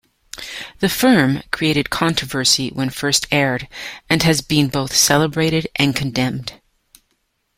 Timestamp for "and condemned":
5.75-6.59